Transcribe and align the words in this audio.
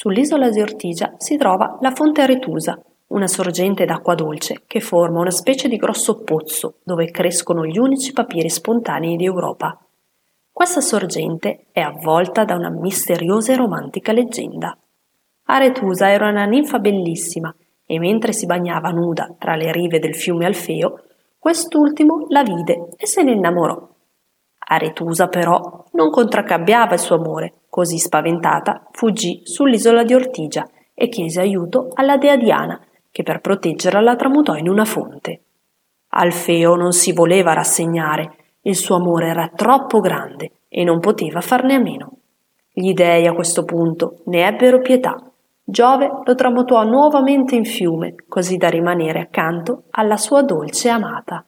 Sull'isola 0.00 0.48
di 0.48 0.62
Ortigia 0.62 1.12
si 1.18 1.36
trova 1.36 1.76
la 1.82 1.90
Fonte 1.90 2.22
Aretusa, 2.22 2.82
una 3.08 3.26
sorgente 3.26 3.84
d'acqua 3.84 4.14
dolce 4.14 4.62
che 4.66 4.80
forma 4.80 5.20
una 5.20 5.30
specie 5.30 5.68
di 5.68 5.76
grosso 5.76 6.22
pozzo 6.22 6.76
dove 6.82 7.10
crescono 7.10 7.66
gli 7.66 7.76
unici 7.76 8.14
papiri 8.14 8.48
spontanei 8.48 9.16
d'Europa. 9.16 9.78
Questa 10.50 10.80
sorgente 10.80 11.66
è 11.70 11.80
avvolta 11.80 12.46
da 12.46 12.54
una 12.54 12.70
misteriosa 12.70 13.52
e 13.52 13.56
romantica 13.56 14.12
leggenda. 14.12 14.74
Aretusa 15.44 16.08
era 16.08 16.30
una 16.30 16.46
ninfa 16.46 16.78
bellissima 16.78 17.54
e 17.84 17.98
mentre 17.98 18.32
si 18.32 18.46
bagnava 18.46 18.88
nuda 18.92 19.34
tra 19.38 19.54
le 19.54 19.70
rive 19.70 19.98
del 19.98 20.14
fiume 20.14 20.46
Alfeo, 20.46 21.02
quest'ultimo 21.38 22.24
la 22.30 22.42
vide 22.42 22.88
e 22.96 23.06
se 23.06 23.22
ne 23.22 23.32
innamorò. 23.32 23.86
Aretusa 24.56 25.28
però 25.28 25.84
non 25.92 26.08
contraccabbiava 26.08 26.94
il 26.94 27.00
suo 27.00 27.16
amore, 27.16 27.52
così 27.80 27.96
spaventata 27.96 28.88
fuggì 28.90 29.40
sull'isola 29.42 30.04
di 30.04 30.12
Ortigia 30.12 30.68
e 30.92 31.08
chiese 31.08 31.40
aiuto 31.40 31.88
alla 31.94 32.18
dea 32.18 32.36
Diana, 32.36 32.78
che 33.10 33.22
per 33.22 33.40
proteggerla 33.40 34.02
la 34.02 34.16
tramutò 34.16 34.54
in 34.54 34.68
una 34.68 34.84
fonte. 34.84 35.40
Alfeo 36.08 36.74
non 36.74 36.92
si 36.92 37.14
voleva 37.14 37.54
rassegnare, 37.54 38.36
il 38.62 38.76
suo 38.76 38.96
amore 38.96 39.28
era 39.28 39.48
troppo 39.48 40.00
grande 40.00 40.50
e 40.68 40.84
non 40.84 41.00
poteva 41.00 41.40
farne 41.40 41.76
a 41.76 41.78
meno. 41.78 42.18
Gli 42.70 42.92
dei 42.92 43.26
a 43.26 43.32
questo 43.32 43.64
punto 43.64 44.18
ne 44.26 44.46
ebbero 44.46 44.80
pietà. 44.80 45.16
Giove 45.64 46.10
lo 46.22 46.34
tramutò 46.34 46.84
nuovamente 46.84 47.54
in 47.54 47.64
fiume, 47.64 48.14
così 48.28 48.58
da 48.58 48.68
rimanere 48.68 49.20
accanto 49.20 49.84
alla 49.92 50.18
sua 50.18 50.42
dolce 50.42 50.90
amata. 50.90 51.46